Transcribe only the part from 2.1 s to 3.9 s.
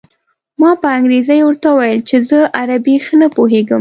زه عربي ښه نه پوهېږم.